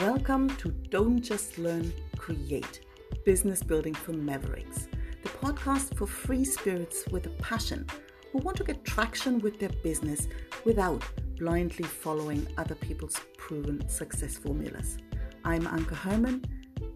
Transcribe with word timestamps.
Welcome 0.00 0.48
to 0.56 0.72
Don't 0.90 1.22
Just 1.22 1.56
Learn, 1.56 1.92
Create 2.16 2.80
Business 3.24 3.62
Building 3.62 3.94
for 3.94 4.12
Mavericks, 4.12 4.88
the 5.22 5.28
podcast 5.28 5.96
for 5.96 6.08
free 6.08 6.44
spirits 6.44 7.04
with 7.12 7.26
a 7.26 7.30
passion 7.40 7.86
who 8.32 8.38
want 8.38 8.56
to 8.56 8.64
get 8.64 8.84
traction 8.84 9.38
with 9.38 9.60
their 9.60 9.70
business 9.84 10.26
without 10.64 11.00
blindly 11.38 11.84
following 11.84 12.44
other 12.58 12.74
people's 12.74 13.20
proven 13.38 13.88
success 13.88 14.36
formulas. 14.36 14.98
I'm 15.44 15.62
Anke 15.62 15.94
Herman 15.94 16.44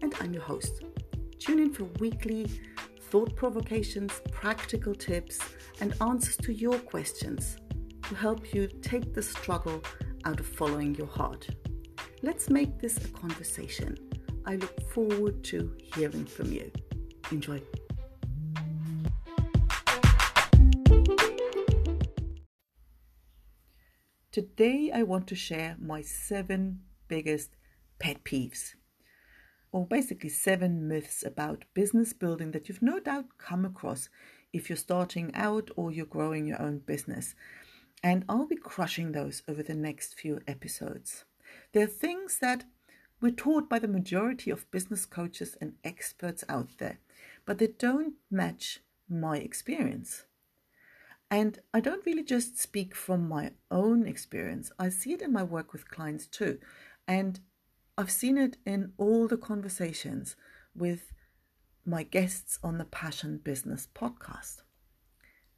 and 0.01 0.13
I'm 0.19 0.33
your 0.33 0.43
host. 0.43 0.83
Tune 1.39 1.59
in 1.59 1.71
for 1.71 1.85
weekly 2.01 2.51
thought 3.03 3.33
provocations, 3.33 4.21
practical 4.29 4.93
tips, 4.93 5.39
and 5.79 5.93
answers 6.01 6.35
to 6.35 6.53
your 6.53 6.77
questions 6.79 7.55
to 8.09 8.15
help 8.15 8.53
you 8.53 8.67
take 8.81 9.13
the 9.13 9.23
struggle 9.23 9.81
out 10.25 10.41
of 10.41 10.45
following 10.45 10.95
your 10.95 11.07
heart. 11.07 11.47
Let's 12.21 12.49
make 12.49 12.79
this 12.79 12.97
a 12.97 13.07
conversation. 13.09 13.97
I 14.45 14.57
look 14.57 14.81
forward 14.91 15.41
to 15.45 15.73
hearing 15.95 16.25
from 16.25 16.51
you. 16.51 16.69
Enjoy. 17.31 17.61
Today, 24.33 24.91
I 24.93 25.03
want 25.03 25.27
to 25.27 25.35
share 25.35 25.77
my 25.79 26.01
seven 26.01 26.81
biggest 27.07 27.55
pet 27.99 28.25
peeves, 28.25 28.75
or 29.71 29.87
basically 29.87 30.29
seven 30.29 30.89
myths 30.89 31.23
about 31.25 31.63
business 31.73 32.11
building 32.11 32.51
that 32.51 32.67
you've 32.67 32.81
no 32.81 32.99
doubt 32.99 33.37
come 33.37 33.63
across 33.63 34.09
if 34.51 34.69
you're 34.69 34.75
starting 34.75 35.33
out 35.35 35.71
or 35.77 35.89
you're 35.89 36.05
growing 36.05 36.47
your 36.47 36.61
own 36.61 36.79
business. 36.79 37.33
And 38.03 38.25
I'll 38.27 38.47
be 38.47 38.57
crushing 38.57 39.13
those 39.13 39.41
over 39.47 39.63
the 39.63 39.75
next 39.75 40.15
few 40.15 40.41
episodes. 40.47 41.23
There 41.73 41.83
are 41.83 41.87
things 41.87 42.39
that 42.39 42.65
we're 43.21 43.31
taught 43.31 43.69
by 43.69 43.79
the 43.79 43.87
majority 43.87 44.49
of 44.49 44.69
business 44.71 45.05
coaches 45.05 45.57
and 45.59 45.73
experts 45.83 46.43
out 46.47 46.69
there, 46.77 46.99
but 47.45 47.57
they 47.57 47.67
don't 47.67 48.15
match 48.31 48.79
my 49.09 49.37
experience. 49.37 50.25
And 51.31 51.59
I 51.73 51.79
don't 51.79 52.05
really 52.05 52.23
just 52.23 52.57
speak 52.57 52.95
from 52.95 53.27
my 53.27 53.51
own 53.69 54.07
experience, 54.07 54.71
I 54.79 54.89
see 54.89 55.13
it 55.13 55.21
in 55.21 55.31
my 55.31 55.43
work 55.43 55.73
with 55.73 55.89
clients 55.89 56.25
too. 56.25 56.59
And 57.07 57.39
I've 57.97 58.09
seen 58.09 58.37
it 58.37 58.57
in 58.65 58.93
all 58.97 59.27
the 59.27 59.37
conversations 59.37 60.35
with 60.75 61.11
my 61.85 62.03
guests 62.03 62.57
on 62.63 62.77
the 62.77 62.85
Passion 62.85 63.39
Business 63.43 63.87
podcast. 63.93 64.61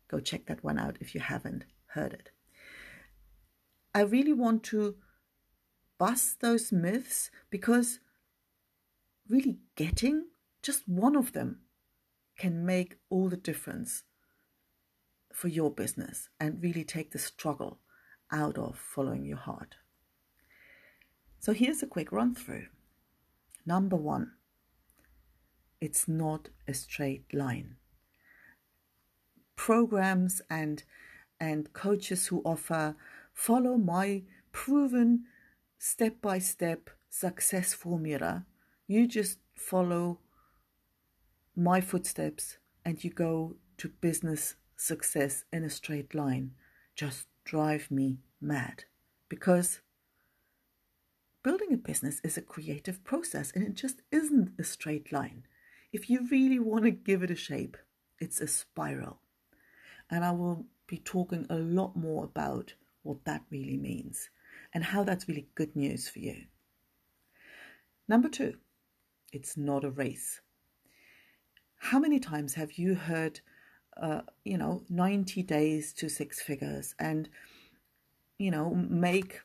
Go 0.08 0.20
check 0.20 0.48
that 0.48 0.64
one 0.64 0.80
out 0.80 0.98
if 1.00 1.14
you 1.14 1.22
haven't 1.22 1.66
heard 1.88 2.14
it. 2.14 2.32
I 3.94 4.02
really 4.02 4.34
want 4.34 4.64
to 4.64 4.96
bust 6.02 6.40
those 6.42 6.72
myths 6.72 7.30
because 7.52 8.00
really 9.30 9.60
getting 9.76 10.26
just 10.64 10.88
one 10.88 11.16
of 11.16 11.34
them 11.34 11.60
can 12.36 12.66
make 12.66 12.98
all 13.12 13.30
the 13.30 13.38
difference 13.38 14.02
for 15.32 15.48
your 15.48 15.70
business 15.70 16.28
and 16.40 16.64
really 16.64 16.84
take 16.84 17.12
the 17.12 17.20
struggle 17.20 17.78
out 18.32 18.58
of 18.58 18.80
following 18.80 19.26
your 19.26 19.38
heart. 19.38 19.76
So 21.40 21.54
here's 21.54 21.84
a 21.84 21.88
quick 21.96 22.12
run 22.12 22.34
through. 22.34 22.66
Number 23.64 23.96
one, 23.96 24.32
it's 25.80 26.08
not 26.08 26.50
a 26.68 26.74
straight 26.74 27.32
line. 27.32 27.76
Programs 29.56 30.42
and 30.50 30.84
and 31.40 31.72
coaches 31.74 32.26
who 32.26 32.42
offer 32.44 32.96
follow 33.36 33.78
my 33.78 34.24
proven 34.52 35.26
step 35.84 36.22
by 36.22 36.38
step 36.38 36.92
success 37.10 37.74
formula. 37.74 38.46
You 38.86 39.08
just 39.08 39.40
follow 39.56 40.20
my 41.56 41.82
footsteps 41.82 42.60
and 42.86 43.04
you 43.04 43.10
go 43.10 43.56
to 43.78 43.90
business 43.90 44.58
success 44.78 45.44
in 45.52 45.64
a 45.64 45.72
straight 45.72 46.14
line 46.14 46.52
just 46.96 47.26
drive 47.46 47.90
me 47.90 48.20
mad 48.40 48.84
because 49.28 49.80
building 51.42 51.74
a 51.74 51.78
business 51.78 52.22
is 52.24 52.38
a 52.38 52.44
creative 52.44 53.04
process 53.04 53.52
and 53.56 53.64
it 53.66 53.74
just 53.74 54.04
isn't 54.12 54.52
a 54.60 54.64
straight 54.64 55.12
line. 55.12 55.48
If 55.92 56.12
you 56.12 56.28
really 56.30 56.60
want 56.60 56.86
to 56.86 56.92
give 56.92 57.24
it 57.24 57.32
a 57.32 57.36
shape, 57.36 57.76
it's 58.20 58.40
a 58.40 58.46
spiral. 58.46 59.20
And 60.12 60.24
I 60.24 60.32
will 60.32 60.68
be 60.86 61.00
talking 61.00 61.48
a 61.50 61.56
lot 61.56 61.96
more 61.96 62.24
about 62.24 62.76
what 63.02 63.26
that 63.26 63.42
really 63.50 63.78
means 63.78 64.30
and 64.74 64.84
how 64.84 65.04
that's 65.04 65.28
really 65.28 65.48
good 65.56 65.76
news 65.76 66.10
for 66.10 66.20
you. 66.20 66.46
Number 68.08 68.30
two, 68.30 68.58
it's 69.32 69.58
not 69.58 69.84
a 69.84 69.90
race. 69.92 70.42
How 71.78 72.00
many 72.00 72.20
times 72.20 72.54
have 72.56 72.74
you 72.74 72.96
heard 72.96 73.42
uh, 74.00 74.22
you 74.44 74.58
know, 74.58 74.84
90 74.90 75.44
days 75.44 75.94
to 75.94 76.10
six 76.10 76.42
figures 76.42 76.96
and, 77.00 77.30
you 78.38 78.52
know, 78.52 78.74
make, 78.74 79.42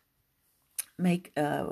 make 0.99 1.33
uh, 1.37 1.67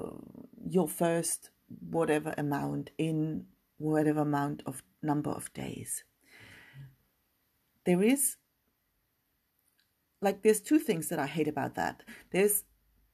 your 0.68 0.88
first 0.88 1.50
whatever 1.90 2.34
amount 2.36 2.90
in 2.98 3.46
whatever 3.78 4.20
amount 4.20 4.62
of 4.66 4.82
number 5.02 5.30
of 5.30 5.52
days. 5.52 6.04
There 7.84 8.02
is, 8.02 8.36
like, 10.20 10.42
there's 10.42 10.60
two 10.60 10.78
things 10.78 11.08
that 11.08 11.18
I 11.18 11.26
hate 11.26 11.48
about 11.48 11.74
that. 11.74 12.02
There's 12.30 12.64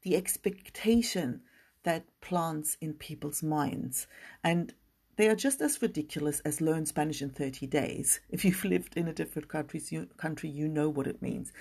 the 0.02 0.16
expectation 0.16 1.42
that 1.82 2.04
plants 2.20 2.76
in 2.80 2.94
people's 2.94 3.42
minds. 3.42 4.06
And 4.42 4.74
they 5.16 5.28
are 5.28 5.36
just 5.36 5.60
as 5.60 5.82
ridiculous 5.82 6.40
as 6.40 6.60
learn 6.60 6.86
Spanish 6.86 7.20
in 7.20 7.30
30 7.30 7.66
days. 7.66 8.20
If 8.30 8.44
you've 8.44 8.64
lived 8.64 8.96
in 8.96 9.08
a 9.08 9.12
different 9.12 9.48
country, 9.48 9.82
you, 9.90 10.06
country, 10.16 10.48
you 10.48 10.68
know 10.68 10.88
what 10.88 11.06
it 11.06 11.20
means. 11.20 11.52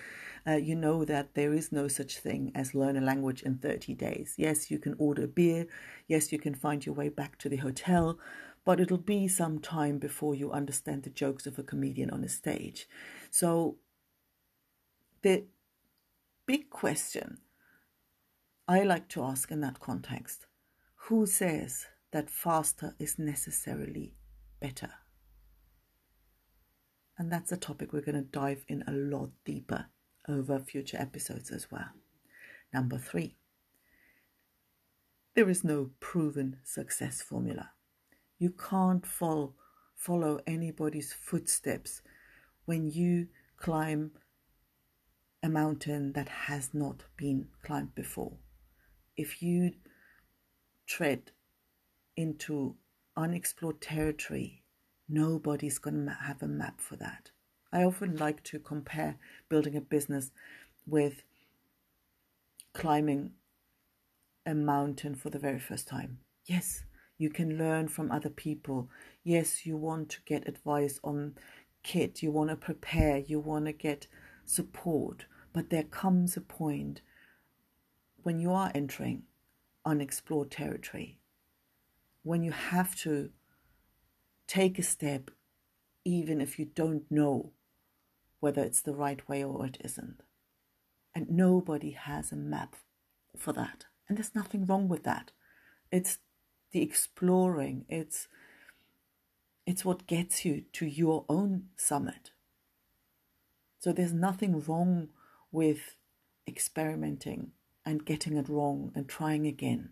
Uh, 0.48 0.54
you 0.54 0.76
know 0.76 1.04
that 1.04 1.36
there 1.36 1.54
is 1.54 1.72
no 1.72 1.88
such 1.88 2.18
thing 2.20 2.52
as 2.56 2.74
learn 2.74 2.96
a 2.96 3.02
language 3.02 3.42
in 3.42 3.58
30 3.58 3.94
days. 3.96 4.36
Yes, 4.38 4.72
you 4.72 4.80
can 4.80 4.96
order 4.98 5.28
beer. 5.28 5.68
Yes, 6.08 6.32
you 6.32 6.40
can 6.40 6.56
find 6.56 6.86
your 6.86 6.96
way 6.96 7.10
back 7.10 7.38
to 7.40 7.50
the 7.50 7.58
hotel. 7.58 8.18
But 8.64 8.80
it'll 8.80 8.98
be 8.98 9.28
some 9.28 9.60
time 9.60 9.98
before 9.98 10.36
you 10.36 10.52
understand 10.52 11.04
the 11.04 11.10
jokes 11.10 11.46
of 11.46 11.60
a 11.60 11.64
comedian 11.64 12.10
on 12.12 12.24
a 12.24 12.30
stage. 12.30 12.88
So, 13.30 13.78
the 15.22 15.44
big 16.46 16.70
question 16.70 17.40
I 18.70 18.84
like 18.84 19.08
to 19.10 19.24
ask 19.24 19.50
in 19.50 19.62
that 19.62 19.80
context 19.80 20.46
who 21.08 21.26
says 21.26 21.88
that 22.12 22.30
faster 22.30 22.94
is 23.00 23.18
necessarily 23.18 24.14
better. 24.60 24.92
And 27.18 27.32
that's 27.32 27.52
a 27.52 27.58
topic 27.58 27.92
we're 27.92 28.04
going 28.04 28.24
to 28.24 28.30
dive 28.30 28.64
in 28.68 28.84
a 28.86 28.92
lot 28.92 29.32
deeper 29.44 29.88
over 30.28 30.60
future 30.60 30.98
episodes 30.98 31.50
as 31.50 31.72
well. 31.72 31.90
Number 32.72 33.00
three, 33.00 33.38
there 35.34 35.50
is 35.50 35.64
no 35.64 35.90
proven 36.00 36.58
success 36.64 37.24
formula. 37.24 37.72
You 38.38 38.52
can't 38.52 39.04
follow, 39.04 39.56
follow 39.96 40.42
anybody's 40.46 41.12
footsteps 41.12 42.04
when 42.66 42.92
you 42.92 43.30
climb 43.58 44.12
a 45.42 45.50
mountain 45.50 46.14
that 46.14 46.30
has 46.30 46.70
not 46.72 47.06
been 47.18 47.48
climbed 47.64 47.96
before. 47.96 48.34
If 49.20 49.44
you 49.44 49.74
tread 50.88 51.32
into 52.16 52.76
unexplored 53.18 53.82
territory, 53.82 54.64
nobody's 55.10 55.78
going 55.78 56.06
to 56.06 56.14
have 56.14 56.42
a 56.42 56.48
map 56.48 56.80
for 56.80 56.96
that. 56.96 57.32
I 57.70 57.84
often 57.84 58.16
like 58.16 58.44
to 58.44 58.60
compare 58.60 59.18
building 59.50 59.76
a 59.76 59.82
business 59.82 60.32
with 60.88 61.24
climbing 62.72 63.32
a 64.46 64.56
mountain 64.56 65.16
for 65.16 65.30
the 65.30 65.38
very 65.38 65.60
first 65.60 65.86
time. 65.86 66.20
Yes, 66.46 66.86
you 67.18 67.30
can 67.30 67.58
learn 67.58 67.90
from 67.90 68.12
other 68.12 68.30
people. 68.30 68.88
Yes, 69.22 69.66
you 69.66 69.76
want 69.76 70.08
to 70.12 70.22
get 70.26 70.48
advice 70.48 70.98
on 71.04 71.36
kit, 71.84 72.24
you 72.24 72.32
want 72.32 72.52
to 72.52 72.56
prepare, 72.56 73.18
you 73.18 73.42
want 73.42 73.66
to 73.66 73.74
get 73.74 74.08
support, 74.46 75.26
but 75.52 75.72
there 75.72 75.84
comes 75.84 76.38
a 76.38 76.42
point 76.42 77.02
when 78.24 78.40
you 78.40 78.52
are 78.52 78.72
entering 78.74 79.24
unexplored 79.86 80.52
territory 80.52 81.20
when 82.24 82.44
you 82.44 82.52
have 82.52 82.96
to 82.96 83.30
take 84.48 84.78
a 84.78 84.84
step, 84.84 85.32
even 86.06 86.42
if 86.42 86.60
you 86.60 86.66
don't 86.66 87.10
know 87.10 87.52
whether 88.40 88.62
it's 88.62 88.82
the 88.82 88.94
right 88.94 89.28
way 89.28 89.44
or 89.44 89.66
it 89.66 89.78
isn't. 89.84 90.22
And 91.16 91.30
nobody 91.30 91.92
has 91.92 92.32
a 92.32 92.36
map 92.36 92.76
for 93.38 93.54
that. 93.54 93.86
And 94.08 94.18
there's 94.18 94.36
nothing 94.36 94.66
wrong 94.66 94.88
with 94.88 95.04
that. 95.04 95.32
It's 95.92 96.20
the 96.72 96.82
exploring, 96.82 97.86
it's 97.90 98.28
it's 99.66 99.86
what 99.86 100.08
gets 100.08 100.46
you 100.46 100.64
to 100.74 100.86
your 100.86 101.26
own 101.30 101.66
summit. 101.76 102.32
So 103.80 103.92
there's 103.92 104.14
nothing 104.14 104.64
wrong 104.68 105.10
with 105.52 105.96
experimenting 106.48 107.52
and 107.90 108.06
getting 108.06 108.38
it 108.38 108.48
wrong 108.48 108.92
and 108.94 109.10
trying 109.10 109.48
again 109.48 109.90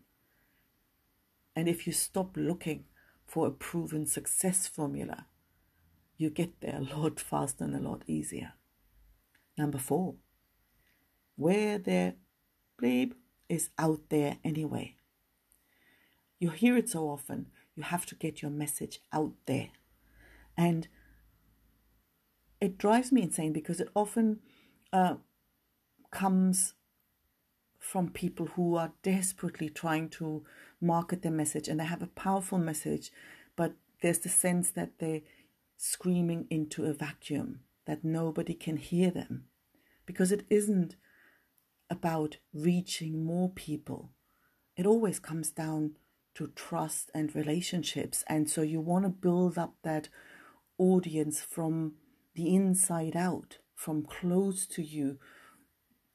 And 1.56 1.68
if 1.68 1.88
you 1.88 1.94
stop 1.94 2.38
looking 2.38 2.86
for 3.26 3.48
a 3.48 3.52
proven 3.52 4.06
success 4.06 4.68
formula, 4.68 5.26
you 6.16 6.30
get 6.30 6.62
there 6.62 6.78
a 6.78 7.00
lot 7.00 7.20
faster 7.32 7.64
and 7.64 7.76
a 7.76 7.90
lot 7.90 8.04
easier. 8.06 8.54
Number 9.58 9.80
four, 9.80 10.14
where 11.36 11.80
there, 11.80 12.14
bleep, 12.80 13.14
is 13.50 13.72
out 13.80 14.02
there 14.10 14.38
anyway. 14.44 14.98
You 16.40 16.52
hear 16.52 16.78
it 16.78 16.90
so 16.90 17.10
often, 17.10 17.48
you 17.76 17.82
have 17.82 18.06
to 18.06 18.16
get 18.16 18.44
your 18.44 18.52
message 18.52 19.00
out 19.12 19.34
there. 19.48 19.70
And 20.56 20.88
it 22.62 22.78
drives 22.78 23.12
me 23.12 23.24
insane 23.24 23.54
because 23.54 23.80
it 23.82 23.90
often 23.96 24.42
uh, 24.94 25.16
comes 26.12 26.76
from 27.88 28.10
people 28.10 28.48
who 28.48 28.76
are 28.76 28.92
desperately 29.02 29.70
trying 29.70 30.10
to 30.10 30.44
market 30.82 31.22
their 31.22 31.32
message 31.32 31.70
and 31.70 31.80
they 31.80 31.86
have 31.86 32.02
a 32.02 32.08
powerful 32.08 32.58
message, 32.58 33.12
but 33.56 33.72
there's 34.02 34.20
the 34.20 34.30
sense 34.30 34.70
that 34.72 35.00
they're 35.00 35.22
screaming 35.78 36.46
into 36.50 36.84
a 36.84 36.92
vacuum, 36.92 37.62
that 37.86 38.04
nobody 38.04 38.54
can 38.54 38.76
hear 38.76 39.10
them. 39.10 39.46
Because 40.06 40.34
it 40.34 40.46
isn't 40.50 40.98
about 41.90 42.36
reaching 42.54 43.24
more 43.24 43.50
people, 43.52 44.12
it 44.76 44.86
always 44.86 45.18
comes 45.18 45.50
down 45.50 45.92
to 46.36 46.48
trust 46.56 47.10
and 47.16 47.34
relationships. 47.34 48.26
And 48.28 48.50
so 48.50 48.64
you 48.64 48.82
want 48.82 49.06
to 49.06 49.10
build 49.10 49.58
up 49.58 49.76
that 49.84 50.10
audience 50.78 51.40
from 51.40 51.94
the 52.36 52.54
inside 52.54 53.16
out, 53.16 53.60
from 53.74 54.04
close 54.04 54.68
to 54.68 54.84
you, 54.84 55.20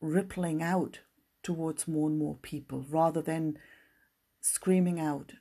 rippling 0.02 0.62
out 0.62 1.00
towards 1.43 1.89
more 1.89 2.09
and 2.09 2.19
more 2.19 2.37
people 2.43 2.85
rather 2.89 3.21
than 3.21 3.59
screaming 4.41 5.00
out 5.00 5.33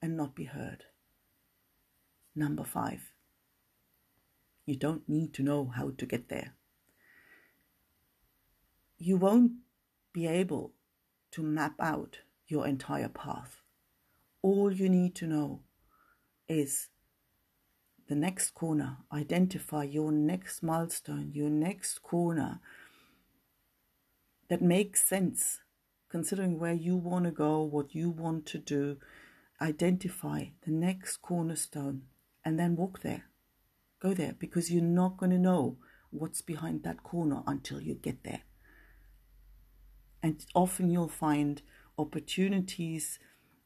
and 0.00 0.16
not 0.16 0.34
be 0.34 0.44
heard. 0.44 0.84
Number 2.34 2.64
five, 2.64 3.12
you 4.64 4.76
don't 4.76 5.08
need 5.08 5.32
to 5.34 5.42
know 5.42 5.72
how 5.74 5.92
to 5.96 6.06
get 6.06 6.28
there. 6.28 6.54
You 8.98 9.16
won't 9.16 9.52
be 10.12 10.26
able 10.26 10.72
to 11.32 11.42
map 11.42 11.74
out 11.80 12.18
your 12.46 12.66
entire 12.66 13.08
path. 13.08 13.62
All 14.42 14.72
you 14.72 14.88
need 14.88 15.14
to 15.16 15.26
know 15.26 15.60
is 16.48 16.88
the 18.08 18.14
next 18.14 18.54
corner, 18.54 18.98
identify 19.12 19.84
your 19.84 20.10
next 20.10 20.62
milestone, 20.62 21.30
your 21.34 21.50
next 21.50 22.02
corner 22.02 22.60
that 24.48 24.62
makes 24.62 25.06
sense 25.06 25.60
considering 26.08 26.58
where 26.58 26.72
you 26.72 26.96
want 26.96 27.24
to 27.26 27.30
go, 27.30 27.62
what 27.62 27.94
you 27.94 28.10
want 28.10 28.46
to 28.46 28.58
do. 28.58 28.96
Identify 29.60 30.46
the 30.64 30.70
next 30.70 31.18
cornerstone 31.18 32.02
and 32.44 32.58
then 32.58 32.76
walk 32.76 33.02
there. 33.02 33.24
Go 34.00 34.14
there 34.14 34.34
because 34.38 34.70
you're 34.70 34.82
not 34.82 35.16
going 35.16 35.30
to 35.30 35.38
know 35.38 35.76
what's 36.10 36.40
behind 36.40 36.82
that 36.84 37.02
corner 37.02 37.42
until 37.46 37.80
you 37.80 37.94
get 37.94 38.24
there. 38.24 38.42
And 40.22 40.44
often 40.54 40.90
you'll 40.90 41.08
find 41.08 41.62
opportunities 41.98 43.18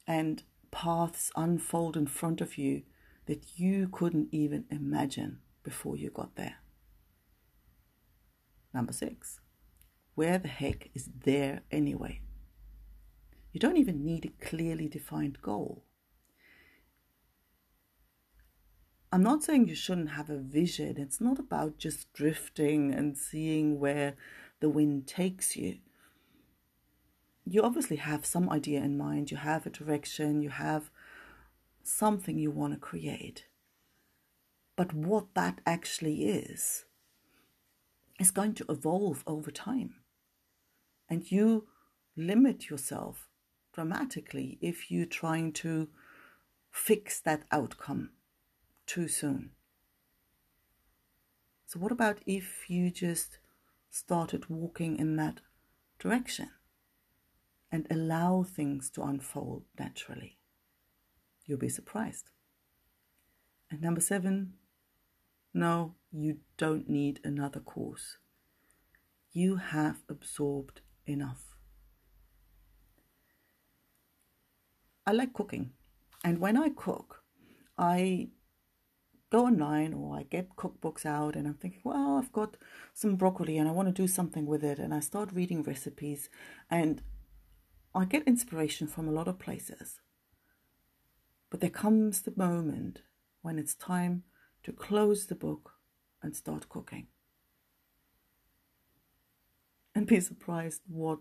and 0.06 0.42
paths 0.70 1.30
unfold 1.36 1.96
in 1.96 2.06
front 2.06 2.40
of 2.40 2.58
you 2.58 2.82
that 3.26 3.44
you 3.56 3.88
couldn't 3.88 4.28
even 4.32 4.64
imagine 4.70 5.38
before 5.62 5.96
you 5.96 6.10
got 6.10 6.34
there. 6.34 6.56
Number 8.74 8.92
six, 8.92 9.40
where 10.14 10.38
the 10.38 10.48
heck 10.48 10.90
is 10.94 11.08
there 11.24 11.62
anyway? 11.70 12.20
You 13.52 13.60
don't 13.60 13.76
even 13.76 14.04
need 14.04 14.24
a 14.24 14.44
clearly 14.44 14.88
defined 14.88 15.40
goal. 15.42 15.84
I'm 19.12 19.22
not 19.22 19.42
saying 19.42 19.68
you 19.68 19.74
shouldn't 19.74 20.12
have 20.12 20.30
a 20.30 20.38
vision. 20.38 20.96
It's 20.96 21.20
not 21.20 21.38
about 21.38 21.76
just 21.76 22.10
drifting 22.14 22.94
and 22.94 23.16
seeing 23.16 23.78
where 23.78 24.14
the 24.60 24.70
wind 24.70 25.06
takes 25.06 25.54
you. 25.54 25.78
You 27.44 27.62
obviously 27.62 27.96
have 27.96 28.24
some 28.24 28.48
idea 28.48 28.80
in 28.80 28.96
mind, 28.96 29.30
you 29.30 29.36
have 29.36 29.66
a 29.66 29.70
direction, 29.70 30.40
you 30.40 30.48
have 30.48 30.90
something 31.82 32.38
you 32.38 32.50
want 32.50 32.72
to 32.72 32.78
create. 32.78 33.46
But 34.76 34.94
what 34.94 35.34
that 35.34 35.60
actually 35.66 36.24
is, 36.24 36.84
is 38.18 38.30
going 38.30 38.54
to 38.54 38.64
evolve 38.68 39.22
over 39.26 39.50
time. 39.50 39.96
And 41.12 41.30
you 41.30 41.66
limit 42.16 42.70
yourself 42.70 43.28
dramatically 43.74 44.56
if 44.62 44.90
you're 44.90 45.04
trying 45.04 45.52
to 45.52 45.88
fix 46.70 47.20
that 47.20 47.42
outcome 47.52 48.12
too 48.86 49.08
soon. 49.08 49.50
So, 51.66 51.78
what 51.78 51.92
about 51.92 52.20
if 52.24 52.70
you 52.70 52.90
just 52.90 53.40
started 53.90 54.48
walking 54.48 54.98
in 54.98 55.16
that 55.16 55.42
direction 55.98 56.48
and 57.70 57.86
allow 57.90 58.42
things 58.42 58.88
to 58.92 59.02
unfold 59.02 59.64
naturally? 59.78 60.38
You'll 61.44 61.58
be 61.58 61.68
surprised. 61.68 62.30
And 63.70 63.82
number 63.82 64.00
seven, 64.00 64.54
no, 65.52 65.94
you 66.10 66.38
don't 66.56 66.88
need 66.88 67.20
another 67.22 67.60
course. 67.60 68.16
You 69.30 69.56
have 69.56 70.04
absorbed 70.08 70.80
enough. 71.06 71.56
I 75.06 75.12
like 75.12 75.32
cooking. 75.32 75.72
And 76.24 76.38
when 76.38 76.56
I 76.56 76.68
cook, 76.68 77.22
I 77.76 78.28
go 79.30 79.46
online 79.46 79.94
or 79.94 80.16
I 80.16 80.24
get 80.24 80.56
cookbooks 80.56 81.04
out 81.04 81.36
and 81.36 81.48
I'm 81.48 81.54
thinking, 81.54 81.80
well, 81.84 82.18
I've 82.18 82.32
got 82.32 82.56
some 82.92 83.16
broccoli 83.16 83.58
and 83.58 83.68
I 83.68 83.72
want 83.72 83.88
to 83.88 84.02
do 84.02 84.06
something 84.06 84.46
with 84.46 84.62
it. 84.62 84.78
And 84.78 84.94
I 84.94 85.00
start 85.00 85.32
reading 85.32 85.62
recipes 85.62 86.28
and 86.70 87.02
I 87.94 88.04
get 88.04 88.28
inspiration 88.28 88.86
from 88.86 89.08
a 89.08 89.12
lot 89.12 89.28
of 89.28 89.38
places. 89.38 90.00
But 91.50 91.60
there 91.60 91.70
comes 91.70 92.22
the 92.22 92.32
moment 92.36 93.02
when 93.42 93.58
it's 93.58 93.74
time 93.74 94.22
to 94.62 94.72
close 94.72 95.26
the 95.26 95.34
book 95.34 95.72
and 96.22 96.36
start 96.36 96.68
cooking. 96.68 97.08
And 100.02 100.08
be 100.08 100.18
surprised 100.18 100.82
what 100.88 101.20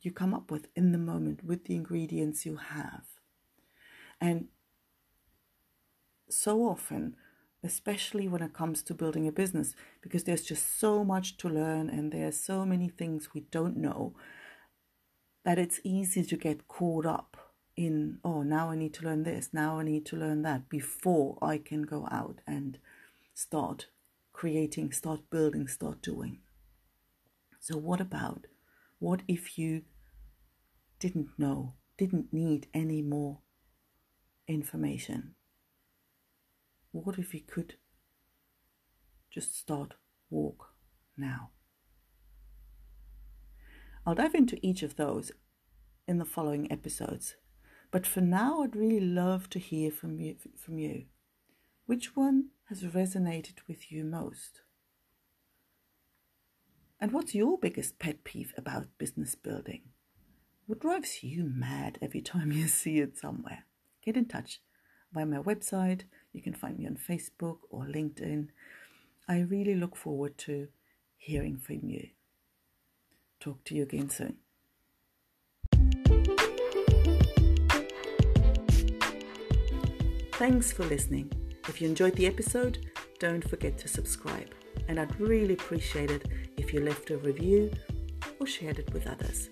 you 0.00 0.12
come 0.12 0.32
up 0.32 0.52
with 0.52 0.68
in 0.76 0.92
the 0.92 0.98
moment 0.98 1.44
with 1.44 1.64
the 1.64 1.74
ingredients 1.74 2.46
you 2.46 2.54
have. 2.54 3.02
And 4.20 4.46
so 6.30 6.60
often, 6.60 7.16
especially 7.64 8.28
when 8.28 8.40
it 8.40 8.52
comes 8.52 8.84
to 8.84 8.94
building 8.94 9.26
a 9.26 9.32
business, 9.32 9.74
because 10.00 10.22
there's 10.22 10.44
just 10.44 10.78
so 10.78 11.02
much 11.02 11.36
to 11.38 11.48
learn 11.48 11.90
and 11.90 12.12
there's 12.12 12.38
so 12.38 12.64
many 12.64 12.88
things 12.88 13.34
we 13.34 13.40
don't 13.50 13.76
know, 13.76 14.14
that 15.44 15.58
it's 15.58 15.80
easy 15.82 16.22
to 16.22 16.36
get 16.36 16.68
caught 16.68 17.06
up 17.06 17.36
in, 17.76 18.20
oh, 18.24 18.44
now 18.44 18.70
I 18.70 18.76
need 18.76 18.94
to 18.94 19.04
learn 19.04 19.24
this, 19.24 19.48
now 19.52 19.80
I 19.80 19.82
need 19.82 20.06
to 20.06 20.16
learn 20.16 20.42
that 20.42 20.68
before 20.68 21.38
I 21.42 21.58
can 21.58 21.82
go 21.82 22.06
out 22.08 22.38
and 22.46 22.78
start 23.34 23.86
creating, 24.32 24.92
start 24.92 25.22
building, 25.28 25.66
start 25.66 26.00
doing. 26.02 26.38
So, 27.62 27.76
what 27.76 28.00
about 28.00 28.48
what 28.98 29.22
if 29.28 29.56
you 29.56 29.82
didn't 30.98 31.28
know, 31.38 31.74
didn't 31.96 32.32
need 32.32 32.66
any 32.74 33.02
more 33.02 33.38
information? 34.48 35.36
What 36.90 37.20
if 37.20 37.32
you 37.32 37.40
could 37.46 37.74
just 39.30 39.56
start 39.56 39.94
walk 40.28 40.70
now? 41.16 41.50
I'll 44.04 44.16
dive 44.16 44.34
into 44.34 44.58
each 44.60 44.82
of 44.82 44.96
those 44.96 45.30
in 46.08 46.18
the 46.18 46.24
following 46.24 46.70
episodes. 46.72 47.36
But 47.92 48.08
for 48.08 48.22
now, 48.22 48.62
I'd 48.62 48.74
really 48.74 48.98
love 48.98 49.48
to 49.50 49.60
hear 49.60 49.92
from 49.92 50.18
you. 50.18 50.34
From 50.58 50.80
you. 50.80 51.04
Which 51.86 52.16
one 52.16 52.48
has 52.70 52.82
resonated 52.82 53.58
with 53.68 53.92
you 53.92 54.02
most? 54.02 54.62
And 57.02 57.10
what's 57.10 57.34
your 57.34 57.58
biggest 57.58 57.98
pet 57.98 58.22
peeve 58.22 58.54
about 58.56 58.96
business 58.96 59.34
building? 59.34 59.80
What 60.66 60.78
drives 60.78 61.24
you 61.24 61.42
mad 61.42 61.98
every 62.00 62.20
time 62.20 62.52
you 62.52 62.68
see 62.80 63.00
it 63.00 63.18
somewhere? 63.18 63.64
Get 64.04 64.16
in 64.16 64.26
touch 64.26 64.60
via 65.12 65.26
my 65.26 65.38
website. 65.38 66.02
You 66.32 66.40
can 66.42 66.54
find 66.54 66.78
me 66.78 66.86
on 66.86 66.96
Facebook 66.96 67.58
or 67.70 67.86
LinkedIn. 67.86 68.50
I 69.28 69.40
really 69.40 69.74
look 69.74 69.96
forward 69.96 70.38
to 70.46 70.68
hearing 71.16 71.58
from 71.58 71.90
you. 71.90 72.10
Talk 73.40 73.64
to 73.64 73.74
you 73.74 73.82
again 73.82 74.08
soon. 74.08 74.36
Thanks 80.34 80.70
for 80.70 80.84
listening. 80.84 81.32
If 81.68 81.80
you 81.80 81.88
enjoyed 81.88 82.14
the 82.14 82.28
episode, 82.28 82.86
don't 83.18 83.42
forget 83.50 83.76
to 83.78 83.88
subscribe. 83.88 84.54
And 84.88 84.98
I'd 85.00 85.18
really 85.20 85.54
appreciate 85.54 86.10
it 86.10 86.26
if 86.56 86.72
you 86.72 86.80
left 86.80 87.10
a 87.10 87.18
review 87.18 87.70
or 88.40 88.46
shared 88.46 88.78
it 88.78 88.90
with 88.92 89.06
others. 89.06 89.50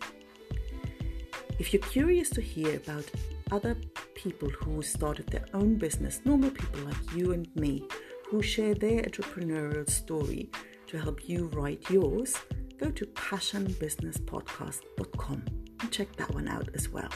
If 1.58 1.72
you're 1.72 1.82
curious 1.82 2.30
to 2.30 2.40
hear 2.40 2.76
about 2.76 3.04
other 3.52 3.76
people 4.14 4.49
who 4.49 4.80
started 4.82 5.26
their 5.26 5.44
own 5.54 5.76
business, 5.76 6.20
normal 6.25 6.50
people 6.50 6.80
like 6.80 7.14
you 7.14 7.32
and 7.32 7.46
me, 7.56 7.87
who 8.28 8.42
share 8.42 8.75
their 8.75 9.02
entrepreneurial 9.02 9.88
story 9.90 10.50
to 10.87 10.99
help 10.99 11.28
you 11.28 11.49
write 11.49 11.90
yours, 11.90 12.34
go 12.78 12.90
to 12.90 13.04
passionbusinesspodcast.com 13.06 15.44
and 15.80 15.90
check 15.90 16.14
that 16.16 16.32
one 16.32 16.49
out 16.49 16.68
as 16.75 16.88
well. 16.88 17.10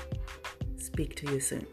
Speak 0.76 1.14
to 1.16 1.32
you 1.32 1.40
soon. 1.40 1.66